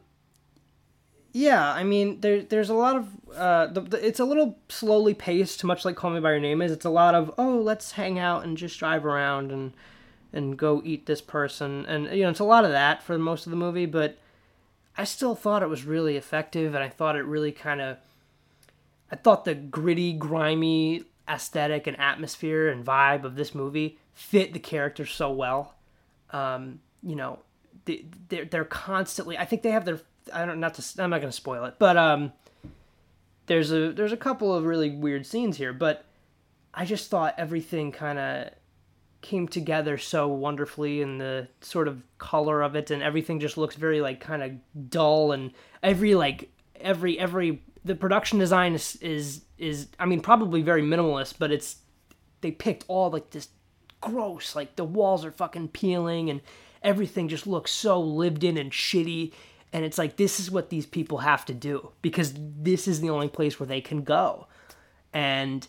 yeah, 1.31 1.71
I 1.71 1.83
mean, 1.83 2.21
there, 2.21 2.41
there's 2.41 2.69
a 2.69 2.73
lot 2.73 2.95
of, 2.95 3.07
uh, 3.35 3.67
the, 3.67 3.81
the, 3.81 4.07
it's 4.07 4.19
a 4.19 4.25
little 4.25 4.57
slowly 4.69 5.13
paced, 5.13 5.63
much 5.63 5.85
like 5.85 5.95
Call 5.95 6.11
Me 6.11 6.19
by 6.19 6.31
Your 6.31 6.39
Name 6.39 6.61
is. 6.61 6.71
It's 6.71 6.85
a 6.85 6.89
lot 6.89 7.15
of, 7.15 7.31
oh, 7.37 7.57
let's 7.57 7.91
hang 7.93 8.17
out 8.17 8.43
and 8.43 8.57
just 8.57 8.79
drive 8.79 9.05
around 9.05 9.51
and, 9.51 9.73
and 10.31 10.57
go 10.57 10.81
eat 10.85 11.07
this 11.07 11.21
person, 11.21 11.85
and 11.87 12.05
you 12.15 12.23
know, 12.23 12.29
it's 12.29 12.39
a 12.39 12.43
lot 12.43 12.63
of 12.63 12.71
that 12.71 13.01
for 13.01 13.17
most 13.17 13.47
of 13.47 13.49
the 13.49 13.55
movie. 13.55 13.87
But 13.87 14.17
I 14.95 15.03
still 15.03 15.33
thought 15.33 15.63
it 15.63 15.69
was 15.69 15.85
really 15.85 16.17
effective, 16.17 16.75
and 16.75 16.83
I 16.83 16.89
thought 16.89 17.15
it 17.15 17.23
really 17.23 17.51
kind 17.51 17.81
of, 17.81 17.97
I 19.11 19.15
thought 19.15 19.45
the 19.45 19.55
gritty, 19.55 20.13
grimy 20.13 21.05
aesthetic 21.27 21.87
and 21.87 21.99
atmosphere 21.99 22.69
and 22.69 22.85
vibe 22.85 23.23
of 23.23 23.35
this 23.35 23.55
movie 23.55 23.97
fit 24.13 24.53
the 24.53 24.59
characters 24.59 25.11
so 25.11 25.31
well. 25.31 25.73
Um, 26.31 26.79
you 27.01 27.15
know, 27.15 27.39
they, 27.85 28.05
they're, 28.27 28.45
they're 28.45 28.65
constantly. 28.65 29.35
I 29.35 29.45
think 29.45 29.63
they 29.63 29.71
have 29.71 29.85
their 29.85 29.99
I 30.33 30.45
don't 30.45 30.59
not 30.59 30.75
to 30.75 31.03
I'm 31.03 31.09
not 31.09 31.21
gonna 31.21 31.31
spoil 31.31 31.65
it, 31.65 31.75
but 31.79 31.97
um, 31.97 32.33
there's 33.47 33.71
a 33.71 33.91
there's 33.91 34.11
a 34.11 34.17
couple 34.17 34.53
of 34.53 34.65
really 34.65 34.89
weird 34.91 35.25
scenes 35.25 35.57
here, 35.57 35.73
but 35.73 36.05
I 36.73 36.85
just 36.85 37.09
thought 37.09 37.35
everything 37.37 37.91
kind 37.91 38.19
of 38.19 38.49
came 39.21 39.47
together 39.47 39.97
so 39.97 40.27
wonderfully 40.27 41.01
and 41.01 41.19
the 41.19 41.47
sort 41.61 41.87
of 41.87 42.01
color 42.19 42.61
of 42.61 42.75
it 42.75 42.89
and 42.89 43.03
everything 43.03 43.39
just 43.39 43.57
looks 43.57 43.75
very 43.75 43.99
like 43.99 44.21
kind 44.21 44.41
of 44.41 44.89
dull 44.89 45.33
and 45.33 45.51
every 45.83 46.15
like 46.15 46.49
every 46.79 47.19
every 47.19 47.61
the 47.83 47.95
production 47.95 48.39
design 48.39 48.73
is 48.73 48.95
is 48.97 49.41
is 49.57 49.87
I 49.99 50.05
mean 50.05 50.21
probably 50.21 50.61
very 50.61 50.81
minimalist, 50.81 51.35
but 51.37 51.51
it's 51.51 51.77
they 52.41 52.51
picked 52.51 52.85
all 52.87 53.09
like 53.09 53.31
this 53.31 53.49
gross 54.01 54.55
like 54.55 54.75
the 54.77 54.85
walls 54.85 55.25
are 55.25 55.31
fucking 55.31 55.67
peeling 55.69 56.29
and 56.29 56.39
everything 56.81 57.27
just 57.27 57.45
looks 57.45 57.71
so 57.71 57.99
lived 57.99 58.45
in 58.45 58.57
and 58.57 58.71
shitty 58.71 59.33
and 59.71 59.85
it's 59.85 59.97
like 59.97 60.17
this 60.17 60.39
is 60.39 60.49
what 60.49 60.69
these 60.69 60.85
people 60.85 61.19
have 61.19 61.45
to 61.45 61.53
do 61.53 61.91
because 62.01 62.33
this 62.35 62.87
is 62.87 63.01
the 63.01 63.09
only 63.09 63.29
place 63.29 63.59
where 63.59 63.67
they 63.67 63.81
can 63.81 64.03
go. 64.03 64.47
And 65.13 65.67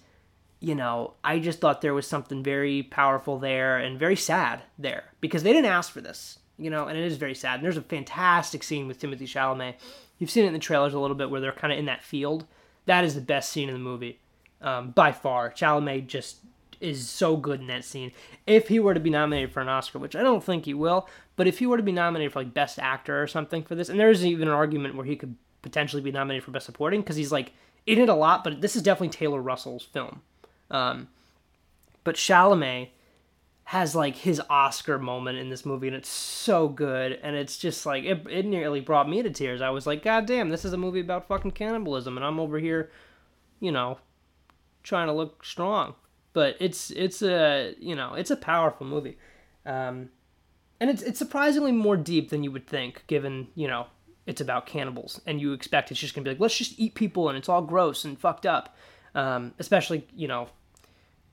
you 0.63 0.75
know 0.75 1.15
i 1.25 1.39
just 1.39 1.59
thought 1.59 1.81
there 1.81 1.95
was 1.95 2.07
something 2.07 2.43
very 2.43 2.83
powerful 2.83 3.39
there 3.39 3.79
and 3.79 3.99
very 3.99 4.15
sad 4.15 4.61
there 4.79 5.05
because 5.23 5.43
they 5.43 5.55
didn't 5.55 5.71
ask 5.71 5.91
for 5.91 6.03
this 6.03 6.39
you 6.61 6.71
know 6.71 6.87
and 6.87 6.97
it 6.97 7.05
is 7.05 7.17
very 7.17 7.35
sad. 7.35 7.57
And 7.57 7.65
there's 7.65 7.77
a 7.77 7.83
fantastic 7.83 8.63
scene 8.63 8.87
with 8.87 9.01
Timothy 9.01 9.27
chalamet. 9.27 9.75
You've 10.19 10.31
seen 10.31 10.45
it 10.45 10.49
in 10.49 10.53
the 10.53 10.59
trailers 10.59 10.95
a 10.95 11.01
little 11.01 11.17
bit 11.17 11.31
where 11.31 11.41
they're 11.41 11.53
kind 11.53 11.73
of 11.73 11.79
in 11.79 11.87
that 11.87 12.05
field. 12.05 12.47
That 12.87 13.05
is 13.05 13.15
the 13.15 13.21
best 13.21 13.51
scene 13.51 13.69
in 13.69 13.75
the 13.75 13.81
movie 13.81 14.21
um, 14.61 14.91
by 14.91 15.13
far. 15.13 15.51
Chalamet 15.51 16.07
just 16.07 16.39
is 16.81 17.09
so 17.09 17.37
good 17.37 17.61
in 17.61 17.67
that 17.69 17.85
scene. 17.85 18.13
If 18.47 18.69
he 18.69 18.81
were 18.81 18.95
to 18.95 19.01
be 19.01 19.11
nominated 19.11 19.53
for 19.53 19.61
an 19.61 19.69
Oscar, 19.69 19.99
which 19.99 20.17
I 20.17 20.23
don't 20.23 20.43
think 20.43 20.65
he 20.65 20.75
will, 20.75 21.09
but 21.37 21.47
if 21.47 21.59
he 21.59 21.67
were 21.67 21.77
to 21.77 21.83
be 21.83 21.93
nominated 21.93 22.33
for 22.33 22.41
like 22.41 22.55
Best 22.55 22.79
Actor 22.79 23.23
or 23.23 23.27
something 23.27 23.63
for 23.63 23.75
this, 23.75 23.89
and 23.89 24.01
there's 24.01 24.25
even 24.25 24.49
an 24.49 24.55
argument 24.55 24.97
where 24.97 25.07
he 25.07 25.17
could 25.17 25.37
potentially 25.63 26.03
be 26.03 26.13
nominated 26.13 26.45
for 26.45 26.51
Best 26.51 26.67
Supporting 26.67 27.01
because 27.01 27.17
he's 27.17 27.33
like 27.33 27.53
in 27.87 27.99
it 27.99 28.09
a 28.09 28.15
lot, 28.15 28.45
but 28.45 28.61
this 28.61 28.77
is 28.77 28.83
definitely 28.83 29.09
Taylor 29.09 29.41
Russell's 29.41 29.85
film. 29.85 30.23
Um, 30.71 31.09
but 32.05 32.17
Chalamet 32.17 32.89
has 33.65 33.95
like 33.95 34.17
his 34.17 34.41
Oscar 34.51 34.99
moment 34.99 35.39
in 35.39 35.51
this 35.51 35.67
movie, 35.67 35.87
and 35.87 35.97
it's 35.97 36.09
so 36.09 36.69
good, 36.69 37.19
and 37.23 37.37
it's 37.37 37.59
just 37.59 37.87
like 37.87 38.05
it, 38.05 38.27
it 38.29 38.47
nearly 38.47 38.81
brought 38.81 39.09
me 39.09 39.23
to 39.23 39.31
tears. 39.31 39.61
I 39.61 39.71
was 39.71 39.87
like, 39.87 40.03
God 40.03 40.27
damn, 40.27 40.49
this 40.49 40.65
is 40.65 40.73
a 40.73 40.79
movie 40.79 41.01
about 41.01 41.29
fucking 41.29 41.53
cannibalism, 41.53 42.17
and 42.17 42.25
I'm 42.25 42.41
over 42.41 42.59
here, 42.59 42.91
you 43.61 43.71
know, 43.71 43.99
trying 44.83 45.07
to 45.07 45.13
look 45.13 45.45
strong 45.45 45.95
but 46.33 46.57
it's 46.61 46.91
it's 46.91 47.23
a 47.23 47.75
you 47.79 47.95
know 47.95 48.15
it's 48.15 48.31
a 48.31 48.37
powerful 48.37 48.87
movie, 48.87 49.19
um, 49.67 50.11
and 50.81 50.91
it's 50.91 51.03
it's 51.03 51.19
surprisingly 51.19 51.73
more 51.73 51.97
deep 51.97 52.31
than 52.31 52.43
you 52.45 52.51
would 52.51 52.67
think, 52.67 53.05
given 53.07 53.49
you 53.55 53.69
know 53.69 53.87
it's 54.27 54.41
about 54.41 54.67
cannibals, 54.67 55.21
and 55.27 55.41
you 55.41 55.53
expect 55.53 55.91
it's 55.91 56.01
just 56.01 56.15
gonna 56.15 56.25
be 56.25 56.31
like 56.31 56.41
let's 56.41 56.57
just 56.57 56.79
eat 56.79 56.95
people 56.95 57.29
and 57.29 57.37
it's 57.37 57.49
all 57.49 57.63
gross 57.63 58.05
and 58.05 58.19
fucked 58.19 58.47
up, 58.47 58.77
um, 59.15 59.55
especially 59.59 60.07
you 60.15 60.29
know 60.29 60.49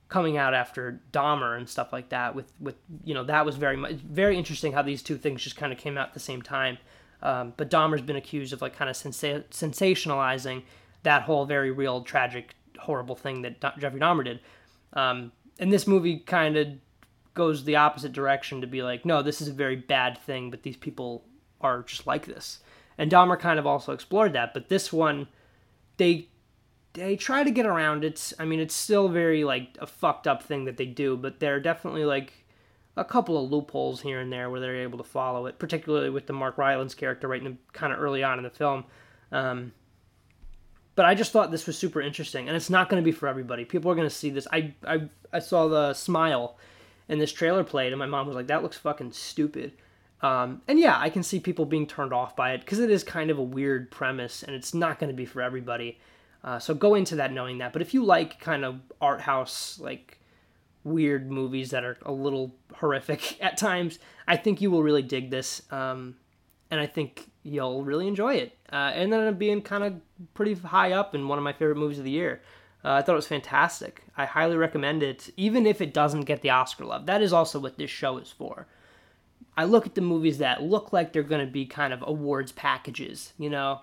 coming 0.08 0.38
out 0.38 0.54
after 0.54 1.00
Dahmer 1.12 1.56
and 1.56 1.68
stuff 1.68 1.92
like 1.92 2.08
that. 2.08 2.34
With 2.34 2.52
with 2.60 2.76
you 3.04 3.14
know 3.14 3.24
that 3.24 3.44
was 3.46 3.56
very 3.56 3.76
much 3.76 3.94
very 3.94 4.36
interesting 4.36 4.72
how 4.72 4.82
these 4.82 5.02
two 5.02 5.16
things 5.16 5.42
just 5.42 5.56
kind 5.56 5.72
of 5.72 5.78
came 5.78 5.96
out 5.98 6.08
at 6.08 6.14
the 6.14 6.20
same 6.20 6.42
time. 6.42 6.78
Um, 7.22 7.52
but 7.56 7.68
Dahmer's 7.70 8.02
been 8.02 8.16
accused 8.16 8.52
of 8.52 8.62
like 8.62 8.76
kind 8.76 8.88
of 8.88 8.96
sensa- 8.96 9.44
sensationalizing 9.50 10.62
that 11.02 11.22
whole 11.22 11.46
very 11.46 11.70
real, 11.70 12.02
tragic, 12.02 12.54
horrible 12.78 13.16
thing 13.16 13.42
that 13.42 13.60
Jeffrey 13.78 14.00
Dahmer 14.00 14.24
did. 14.24 14.40
Um, 14.92 15.32
and 15.58 15.72
this 15.72 15.86
movie 15.86 16.18
kind 16.18 16.56
of 16.56 16.68
goes 17.34 17.64
the 17.64 17.76
opposite 17.76 18.12
direction 18.12 18.60
to 18.60 18.66
be 18.66 18.82
like, 18.82 19.04
no, 19.04 19.22
this 19.22 19.40
is 19.40 19.48
a 19.48 19.52
very 19.52 19.76
bad 19.76 20.18
thing, 20.18 20.50
but 20.50 20.62
these 20.62 20.76
people 20.76 21.24
are 21.60 21.82
just 21.82 22.06
like 22.06 22.26
this. 22.26 22.60
And 22.96 23.10
Dahmer 23.10 23.38
kind 23.38 23.58
of 23.58 23.66
also 23.66 23.92
explored 23.92 24.32
that, 24.32 24.52
but 24.52 24.68
this 24.68 24.92
one, 24.92 25.28
they 25.96 26.28
they 26.94 27.14
try 27.16 27.44
to 27.44 27.50
get 27.50 27.66
around 27.66 28.04
it. 28.04 28.32
I 28.38 28.44
mean, 28.44 28.58
it's 28.58 28.74
still 28.74 29.08
very 29.08 29.44
like 29.44 29.76
a 29.78 29.86
fucked 29.86 30.26
up 30.26 30.42
thing 30.42 30.64
that 30.64 30.76
they 30.76 30.86
do, 30.86 31.16
but 31.16 31.38
there 31.38 31.54
are 31.54 31.60
definitely 31.60 32.04
like 32.04 32.44
a 32.96 33.04
couple 33.04 33.42
of 33.42 33.50
loopholes 33.52 34.00
here 34.00 34.20
and 34.20 34.32
there 34.32 34.50
where 34.50 34.60
they're 34.60 34.82
able 34.82 34.98
to 34.98 35.04
follow 35.04 35.46
it, 35.46 35.58
particularly 35.58 36.10
with 36.10 36.26
the 36.26 36.32
Mark 36.32 36.58
Rylance 36.58 36.94
character 36.94 37.28
right 37.28 37.40
in 37.40 37.52
the, 37.52 37.56
kind 37.72 37.92
of 37.92 38.00
early 38.00 38.24
on 38.24 38.38
in 38.38 38.44
the 38.44 38.50
film. 38.50 38.84
Um, 39.30 39.72
but 40.98 41.06
I 41.06 41.14
just 41.14 41.30
thought 41.30 41.52
this 41.52 41.68
was 41.68 41.78
super 41.78 42.00
interesting, 42.00 42.48
and 42.48 42.56
it's 42.56 42.70
not 42.70 42.88
going 42.88 43.00
to 43.00 43.04
be 43.04 43.12
for 43.12 43.28
everybody. 43.28 43.64
People 43.64 43.88
are 43.88 43.94
going 43.94 44.08
to 44.08 44.12
see 44.12 44.30
this. 44.30 44.48
I, 44.52 44.74
I 44.84 45.08
I 45.32 45.38
saw 45.38 45.68
the 45.68 45.94
smile, 45.94 46.58
and 47.08 47.20
this 47.20 47.30
trailer 47.30 47.62
played, 47.62 47.92
and 47.92 48.00
my 48.00 48.06
mom 48.06 48.26
was 48.26 48.34
like, 48.34 48.48
"That 48.48 48.64
looks 48.64 48.76
fucking 48.76 49.12
stupid." 49.12 49.74
Um, 50.22 50.60
and 50.66 50.76
yeah, 50.76 50.98
I 50.98 51.08
can 51.08 51.22
see 51.22 51.38
people 51.38 51.66
being 51.66 51.86
turned 51.86 52.12
off 52.12 52.34
by 52.34 52.50
it 52.50 52.62
because 52.62 52.80
it 52.80 52.90
is 52.90 53.04
kind 53.04 53.30
of 53.30 53.38
a 53.38 53.42
weird 53.44 53.92
premise, 53.92 54.42
and 54.42 54.56
it's 54.56 54.74
not 54.74 54.98
going 54.98 55.08
to 55.08 55.16
be 55.16 55.24
for 55.24 55.40
everybody. 55.40 56.00
Uh, 56.42 56.58
so 56.58 56.74
go 56.74 56.96
into 56.96 57.14
that 57.14 57.32
knowing 57.32 57.58
that. 57.58 57.72
But 57.72 57.80
if 57.80 57.94
you 57.94 58.04
like 58.04 58.40
kind 58.40 58.64
of 58.64 58.80
art 59.00 59.20
house 59.20 59.78
like 59.78 60.18
weird 60.82 61.30
movies 61.30 61.70
that 61.70 61.84
are 61.84 61.96
a 62.02 62.10
little 62.10 62.56
horrific 62.74 63.40
at 63.40 63.56
times, 63.56 64.00
I 64.26 64.36
think 64.36 64.60
you 64.60 64.72
will 64.72 64.82
really 64.82 65.02
dig 65.02 65.30
this. 65.30 65.62
Um, 65.70 66.16
and 66.72 66.80
I 66.80 66.86
think 66.86 67.30
you'll 67.48 67.84
really 67.84 68.06
enjoy 68.06 68.34
it. 68.34 68.56
Uh, 68.72 68.92
and 68.94 69.12
then 69.12 69.20
it 69.26 69.38
being 69.38 69.62
kind 69.62 69.84
of 69.84 69.94
pretty 70.34 70.54
high 70.54 70.92
up 70.92 71.14
in 71.14 71.28
one 71.28 71.38
of 71.38 71.44
my 71.44 71.52
favorite 71.52 71.76
movies 71.76 71.98
of 71.98 72.04
the 72.04 72.10
year. 72.10 72.40
Uh, 72.84 72.92
I 72.92 73.02
thought 73.02 73.12
it 73.12 73.16
was 73.16 73.26
fantastic. 73.26 74.04
I 74.16 74.24
highly 74.24 74.56
recommend 74.56 75.02
it, 75.02 75.30
even 75.36 75.66
if 75.66 75.80
it 75.80 75.92
doesn't 75.92 76.22
get 76.22 76.42
the 76.42 76.50
Oscar 76.50 76.84
love. 76.84 77.06
That 77.06 77.22
is 77.22 77.32
also 77.32 77.58
what 77.58 77.76
this 77.76 77.90
show 77.90 78.18
is 78.18 78.30
for. 78.30 78.66
I 79.56 79.64
look 79.64 79.86
at 79.86 79.96
the 79.96 80.00
movies 80.00 80.38
that 80.38 80.62
look 80.62 80.92
like 80.92 81.12
they're 81.12 81.24
going 81.24 81.44
to 81.44 81.52
be 81.52 81.66
kind 81.66 81.92
of 81.92 82.04
awards 82.06 82.52
packages, 82.52 83.32
you 83.38 83.50
know, 83.50 83.80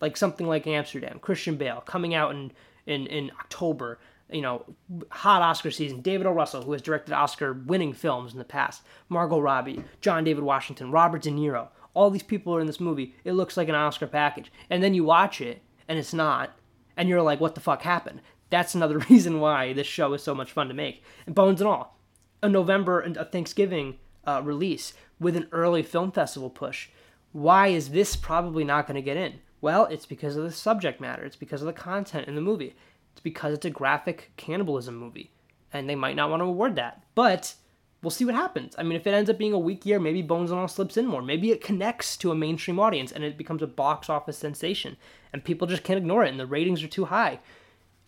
like 0.00 0.16
something 0.16 0.46
like 0.46 0.66
Amsterdam, 0.66 1.18
Christian 1.20 1.56
Bale 1.56 1.82
coming 1.84 2.14
out 2.14 2.30
in, 2.30 2.52
in, 2.86 3.06
in 3.06 3.30
October, 3.38 3.98
you 4.32 4.40
know, 4.40 4.64
hot 5.10 5.42
Oscar 5.42 5.70
season. 5.70 6.00
David 6.00 6.26
O. 6.26 6.32
Russell, 6.32 6.62
who 6.62 6.72
has 6.72 6.80
directed 6.80 7.12
Oscar 7.12 7.52
winning 7.52 7.92
films 7.92 8.32
in 8.32 8.38
the 8.38 8.44
past, 8.44 8.80
Margot 9.10 9.40
Robbie, 9.40 9.84
John 10.00 10.24
David 10.24 10.44
Washington, 10.44 10.90
Robert 10.90 11.20
De 11.20 11.30
Niro 11.30 11.68
all 11.94 12.10
these 12.10 12.22
people 12.22 12.54
are 12.54 12.60
in 12.60 12.66
this 12.66 12.80
movie. 12.80 13.14
It 13.24 13.32
looks 13.32 13.56
like 13.56 13.68
an 13.68 13.74
Oscar 13.74 14.06
package. 14.06 14.52
And 14.68 14.82
then 14.82 14.94
you 14.94 15.04
watch 15.04 15.40
it 15.40 15.62
and 15.88 15.98
it's 15.98 16.14
not. 16.14 16.56
And 16.96 17.08
you're 17.08 17.22
like, 17.22 17.40
what 17.40 17.54
the 17.54 17.60
fuck 17.60 17.82
happened? 17.82 18.20
That's 18.50 18.74
another 18.74 18.98
reason 19.10 19.40
why 19.40 19.72
this 19.72 19.86
show 19.86 20.12
is 20.14 20.22
so 20.22 20.34
much 20.34 20.52
fun 20.52 20.68
to 20.68 20.74
make. 20.74 21.02
And 21.26 21.34
bones 21.34 21.60
and 21.60 21.68
all. 21.68 21.98
A 22.42 22.48
November 22.48 23.00
and 23.00 23.16
a 23.16 23.24
Thanksgiving 23.24 23.98
uh, 24.26 24.40
release 24.44 24.94
with 25.18 25.36
an 25.36 25.48
early 25.52 25.82
film 25.82 26.12
festival 26.12 26.50
push. 26.50 26.88
Why 27.32 27.68
is 27.68 27.90
this 27.90 28.16
probably 28.16 28.64
not 28.64 28.86
going 28.86 28.96
to 28.96 29.02
get 29.02 29.16
in? 29.16 29.40
Well, 29.60 29.84
it's 29.86 30.06
because 30.06 30.36
of 30.36 30.44
the 30.44 30.50
subject 30.50 31.00
matter. 31.00 31.24
It's 31.24 31.36
because 31.36 31.60
of 31.60 31.66
the 31.66 31.72
content 31.72 32.28
in 32.28 32.34
the 32.34 32.40
movie. 32.40 32.74
It's 33.12 33.20
because 33.20 33.54
it's 33.54 33.66
a 33.66 33.70
graphic 33.70 34.32
cannibalism 34.36 34.96
movie. 34.96 35.30
And 35.72 35.88
they 35.88 35.94
might 35.94 36.16
not 36.16 36.30
want 36.30 36.40
to 36.40 36.46
award 36.46 36.76
that. 36.76 37.02
But 37.14 37.54
we'll 38.02 38.10
see 38.10 38.24
what 38.24 38.34
happens. 38.34 38.74
I 38.78 38.82
mean, 38.82 38.96
if 38.96 39.06
it 39.06 39.14
ends 39.14 39.30
up 39.30 39.38
being 39.38 39.52
a 39.52 39.58
weak 39.58 39.84
year, 39.84 39.98
maybe 39.98 40.22
Bones 40.22 40.50
and 40.50 40.60
All 40.60 40.68
slips 40.68 40.96
in 40.96 41.06
more. 41.06 41.22
Maybe 41.22 41.50
it 41.50 41.62
connects 41.62 42.16
to 42.18 42.30
a 42.30 42.34
mainstream 42.34 42.78
audience 42.78 43.12
and 43.12 43.24
it 43.24 43.36
becomes 43.36 43.62
a 43.62 43.66
box 43.66 44.08
office 44.08 44.38
sensation, 44.38 44.96
and 45.32 45.44
people 45.44 45.66
just 45.66 45.84
can't 45.84 45.98
ignore 45.98 46.24
it, 46.24 46.30
and 46.30 46.40
the 46.40 46.46
ratings 46.46 46.82
are 46.82 46.88
too 46.88 47.06
high. 47.06 47.40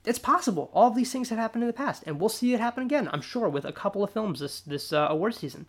It's 0.04 0.18
possible. 0.18 0.70
All 0.72 0.88
of 0.88 0.96
these 0.96 1.12
things 1.12 1.28
have 1.28 1.38
happened 1.38 1.62
in 1.62 1.68
the 1.68 1.74
past, 1.74 2.02
and 2.06 2.18
we'll 2.18 2.28
see 2.28 2.54
it 2.54 2.60
happen 2.60 2.82
again. 2.82 3.08
I'm 3.12 3.20
sure 3.20 3.48
with 3.48 3.64
a 3.64 3.72
couple 3.72 4.02
of 4.02 4.10
films 4.10 4.40
this 4.40 4.60
this 4.60 4.92
uh, 4.92 5.06
award 5.10 5.34
season. 5.34 5.66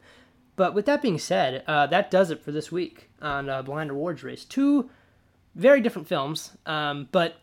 But 0.55 0.73
with 0.73 0.85
that 0.85 1.01
being 1.01 1.19
said, 1.19 1.63
uh, 1.67 1.87
that 1.87 2.11
does 2.11 2.29
it 2.31 2.43
for 2.43 2.51
this 2.51 2.71
week 2.71 3.09
on 3.21 3.49
uh, 3.49 3.61
Blind 3.63 3.89
Awards 3.89 4.23
Race. 4.23 4.45
Two 4.45 4.89
very 5.55 5.81
different 5.81 6.07
films, 6.07 6.51
um, 6.65 7.07
but 7.11 7.37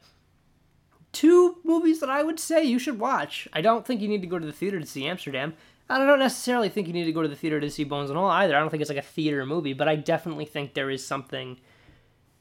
two 1.12 1.56
movies 1.64 2.00
that 2.00 2.10
I 2.10 2.22
would 2.22 2.38
say 2.40 2.64
you 2.64 2.78
should 2.78 2.98
watch. 2.98 3.48
I 3.52 3.60
don't 3.60 3.86
think 3.86 4.00
you 4.00 4.08
need 4.08 4.22
to 4.22 4.28
go 4.28 4.38
to 4.38 4.46
the 4.46 4.52
theater 4.52 4.80
to 4.80 4.86
see 4.86 5.06
Amsterdam. 5.06 5.54
I 5.88 5.98
don't 5.98 6.20
necessarily 6.20 6.68
think 6.68 6.86
you 6.86 6.92
need 6.92 7.06
to 7.06 7.12
go 7.12 7.22
to 7.22 7.28
the 7.28 7.34
theater 7.34 7.60
to 7.60 7.70
see 7.70 7.82
Bones 7.82 8.10
and 8.10 8.18
All 8.18 8.30
either. 8.30 8.56
I 8.56 8.60
don't 8.60 8.70
think 8.70 8.80
it's 8.80 8.90
like 8.90 8.98
a 8.98 9.02
theater 9.02 9.44
movie, 9.44 9.72
but 9.72 9.88
I 9.88 9.96
definitely 9.96 10.44
think 10.44 10.74
there 10.74 10.90
is 10.90 11.04
something 11.04 11.58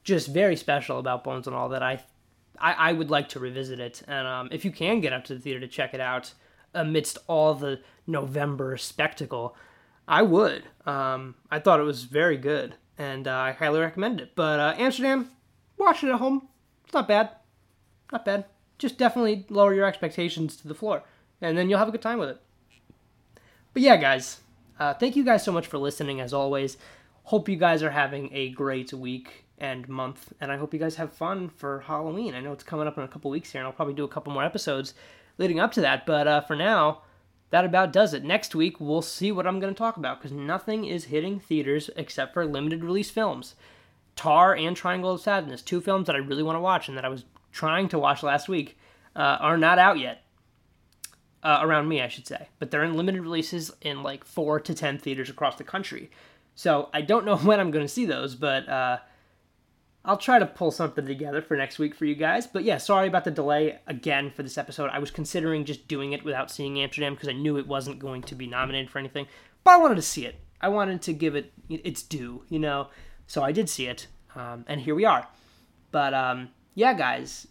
just 0.03 0.27
very 0.27 0.55
special 0.55 0.99
about 0.99 1.23
Bones 1.23 1.47
and 1.47 1.55
All 1.55 1.69
that 1.69 1.81
I 1.81 2.03
I, 2.59 2.73
I 2.73 2.93
would 2.93 3.09
like 3.09 3.29
to 3.29 3.39
revisit 3.39 3.79
it. 3.79 4.01
And 4.07 4.27
um, 4.27 4.49
if 4.51 4.65
you 4.65 4.71
can 4.71 4.99
get 4.99 5.13
up 5.13 5.23
to 5.25 5.33
the 5.33 5.39
theater 5.39 5.61
to 5.61 5.67
check 5.67 5.93
it 5.93 6.01
out 6.01 6.33
amidst 6.73 7.17
all 7.27 7.53
the 7.53 7.79
November 8.05 8.77
spectacle, 8.77 9.55
I 10.07 10.21
would. 10.23 10.63
Um, 10.85 11.35
I 11.49 11.59
thought 11.59 11.79
it 11.79 11.83
was 11.83 12.03
very 12.03 12.37
good, 12.37 12.75
and 12.97 13.27
uh, 13.27 13.35
I 13.35 13.51
highly 13.53 13.79
recommend 13.79 14.21
it. 14.21 14.31
But 14.35 14.59
uh, 14.59 14.73
Amsterdam, 14.77 15.29
watch 15.77 16.03
it 16.03 16.09
at 16.09 16.19
home. 16.19 16.49
It's 16.83 16.93
not 16.93 17.07
bad. 17.07 17.29
Not 18.11 18.25
bad. 18.25 18.45
Just 18.79 18.97
definitely 18.97 19.45
lower 19.49 19.73
your 19.73 19.85
expectations 19.85 20.55
to 20.57 20.67
the 20.67 20.73
floor, 20.73 21.03
and 21.41 21.57
then 21.57 21.69
you'll 21.69 21.79
have 21.79 21.87
a 21.87 21.91
good 21.91 22.01
time 22.01 22.17
with 22.17 22.29
it. 22.29 22.41
But 23.73 23.83
yeah, 23.83 23.97
guys, 23.97 24.39
uh, 24.79 24.95
thank 24.95 25.15
you 25.15 25.23
guys 25.23 25.43
so 25.43 25.51
much 25.51 25.67
for 25.67 25.77
listening 25.77 26.19
as 26.19 26.33
always. 26.33 26.77
Hope 27.25 27.47
you 27.47 27.57
guys 27.57 27.83
are 27.83 27.91
having 27.91 28.29
a 28.33 28.49
great 28.49 28.91
week 28.91 29.45
and 29.59 29.87
month, 29.87 30.33
and 30.41 30.51
I 30.51 30.57
hope 30.57 30.73
you 30.73 30.79
guys 30.79 30.95
have 30.95 31.13
fun 31.13 31.49
for 31.49 31.81
Halloween. 31.81 32.33
I 32.33 32.41
know 32.41 32.53
it's 32.53 32.63
coming 32.63 32.87
up 32.87 32.97
in 32.97 33.03
a 33.03 33.07
couple 33.07 33.29
weeks 33.29 33.51
here, 33.51 33.61
and 33.61 33.67
I'll 33.67 33.73
probably 33.73 33.93
do 33.93 34.05
a 34.05 34.09
couple 34.09 34.33
more 34.33 34.43
episodes 34.43 34.95
leading 35.37 35.59
up 35.59 35.71
to 35.73 35.81
that. 35.81 36.05
But 36.05 36.27
uh, 36.27 36.41
for 36.41 36.55
now, 36.55 37.01
that 37.49 37.65
about 37.65 37.91
does 37.91 38.13
it. 38.13 38.23
Next 38.23 38.55
week, 38.55 38.79
we'll 38.79 39.01
see 39.01 39.31
what 39.31 39.45
I'm 39.45 39.59
going 39.59 39.73
to 39.73 39.77
talk 39.77 39.97
about 39.97 40.19
because 40.19 40.31
nothing 40.31 40.85
is 40.85 41.05
hitting 41.05 41.39
theaters 41.39 41.89
except 41.95 42.33
for 42.33 42.45
limited 42.45 42.83
release 42.83 43.09
films. 43.09 43.55
Tar 44.15 44.55
and 44.55 44.75
Triangle 44.75 45.11
of 45.11 45.21
Sadness, 45.21 45.61
two 45.61 45.81
films 45.81 46.07
that 46.07 46.15
I 46.15 46.19
really 46.19 46.43
want 46.43 46.57
to 46.57 46.61
watch 46.61 46.87
and 46.87 46.97
that 46.97 47.05
I 47.05 47.09
was 47.09 47.25
trying 47.51 47.89
to 47.89 47.99
watch 47.99 48.23
last 48.23 48.47
week, 48.47 48.77
uh, 49.15 49.37
are 49.39 49.57
not 49.57 49.79
out 49.79 49.99
yet 49.99 50.23
uh, 51.43 51.59
around 51.61 51.87
me, 51.87 52.01
I 52.01 52.07
should 52.07 52.27
say. 52.27 52.47
But 52.59 52.71
they're 52.71 52.83
in 52.83 52.95
limited 52.95 53.21
releases 53.21 53.71
in 53.81 54.03
like 54.03 54.23
four 54.23 54.59
to 54.59 54.73
ten 54.73 54.97
theaters 54.97 55.29
across 55.29 55.55
the 55.55 55.63
country. 55.63 56.09
So 56.55 56.89
I 56.93 57.01
don't 57.01 57.25
know 57.25 57.37
when 57.49 57.59
I'm 57.59 57.71
going 57.71 57.85
to 57.85 57.93
see 57.93 58.05
those, 58.05 58.35
but 58.35 58.67
uh, 58.67 58.97
I'll 60.05 60.17
try 60.17 60.39
to 60.39 60.45
pull 60.45 60.71
something 60.71 61.05
together 61.05 61.41
for 61.41 61.57
next 61.57 61.79
week 61.79 61.95
for 61.95 62.05
you 62.05 62.15
guys. 62.15 62.47
But 62.47 62.63
yeah, 62.63 62.77
sorry 62.77 63.07
about 63.07 63.25
the 63.25 63.31
delay 63.31 63.79
again 63.87 64.31
for 64.31 64.43
this 64.43 64.57
episode. 64.57 64.89
I 64.91 64.99
was 64.99 65.11
considering 65.11 65.65
just 65.65 65.87
doing 65.87 66.13
it 66.13 66.23
without 66.23 66.51
seeing 66.51 66.79
Amsterdam 66.79 67.13
because 67.13 67.29
I 67.29 67.33
knew 67.33 67.57
it 67.57 67.67
wasn't 67.67 67.99
going 67.99 68.21
to 68.23 68.35
be 68.35 68.47
nominated 68.47 68.89
for 68.89 68.99
anything. 68.99 69.27
But 69.63 69.71
I 69.71 69.77
wanted 69.77 69.95
to 69.95 70.01
see 70.01 70.25
it. 70.25 70.39
I 70.61 70.69
wanted 70.69 71.01
to 71.03 71.13
give 71.13 71.35
it 71.35 71.53
its 71.69 72.01
due, 72.03 72.43
you 72.49 72.59
know. 72.59 72.89
So 73.27 73.43
I 73.43 73.51
did 73.51 73.69
see 73.69 73.87
it, 73.87 74.07
um, 74.35 74.65
and 74.67 74.81
here 74.81 74.95
we 74.95 75.05
are. 75.05 75.27
But 75.91 76.13
um, 76.13 76.49
yeah, 76.79 76.93
guys, 76.93 77.45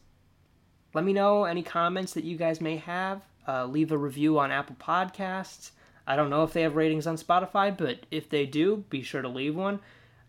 let 0.94 1.04
me 1.04 1.12
know 1.12 1.44
any 1.44 1.62
comments 1.62 2.14
that 2.14 2.24
you 2.24 2.38
guys 2.38 2.62
may 2.62 2.78
have. 2.78 3.20
Uh, 3.46 3.66
leave 3.66 3.92
a 3.92 3.98
review 3.98 4.38
on 4.38 4.50
Apple 4.50 4.76
Podcasts. 4.80 5.72
I 6.06 6.16
don't 6.16 6.30
know 6.30 6.44
if 6.44 6.54
they 6.54 6.62
have 6.62 6.76
ratings 6.76 7.06
on 7.06 7.18
Spotify, 7.18 7.76
but 7.76 8.06
if 8.10 8.30
they 8.30 8.46
do, 8.46 8.84
be 8.88 9.02
sure 9.02 9.20
to 9.20 9.28
leave 9.28 9.54
one. 9.54 9.80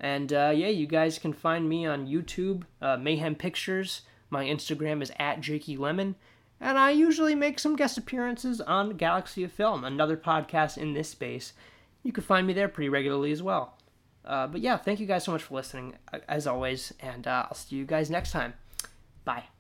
And 0.02 0.34
uh, 0.34 0.52
yeah, 0.54 0.68
you 0.68 0.86
guys 0.86 1.18
can 1.18 1.32
find 1.32 1.70
me 1.70 1.86
on 1.86 2.08
YouTube, 2.08 2.64
uh, 2.82 2.98
Mayhem 2.98 3.36
Pictures. 3.36 4.02
My 4.30 4.44
Instagram 4.44 5.02
is 5.02 5.14
at 5.18 5.40
Jakey 5.40 5.78
Lemon. 5.78 6.16
And 6.60 6.78
I 6.78 6.92
usually 6.92 7.36
make 7.36 7.58
some 7.58 7.78
guest 7.78 7.98
appearances 7.98 8.60
on 8.60 8.98
Galaxy 8.98 9.46
of 9.46 9.54
Film, 9.54 9.86
another 9.86 10.18
podcast 10.18 10.78
in 10.78 10.92
this 10.92 11.08
space. 11.08 11.54
You 12.04 12.12
can 12.12 12.26
find 12.26 12.46
me 12.46 12.52
there 12.52 12.68
pretty 12.68 12.90
regularly 12.90 13.32
as 13.32 13.42
well. 13.42 13.78
Uh, 14.26 14.48
but 14.48 14.60
yeah, 14.60 14.76
thank 14.76 15.00
you 15.00 15.06
guys 15.06 15.24
so 15.24 15.32
much 15.32 15.44
for 15.44 15.56
listening, 15.56 15.94
as 16.28 16.46
always, 16.46 16.94
and 17.00 17.26
uh, 17.26 17.46
I'll 17.48 17.56
see 17.56 17.78
you 17.78 17.86
guys 17.86 18.10
next 18.10 18.32
time. 18.32 18.56
Bye. 19.30 19.59